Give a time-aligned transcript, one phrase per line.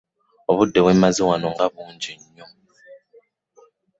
[0.51, 2.45] Obudde bwe mmaze wano nga bungi nnyo!